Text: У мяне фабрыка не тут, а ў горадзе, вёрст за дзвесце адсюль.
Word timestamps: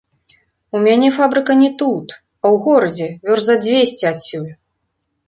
У 0.77 0.79
мяне 0.85 1.09
фабрыка 1.17 1.53
не 1.63 1.69
тут, 1.81 2.15
а 2.45 2.47
ў 2.53 2.63
горадзе, 2.65 3.07
вёрст 3.29 3.45
за 3.49 3.57
дзвесце 3.67 4.05
адсюль. 4.13 4.49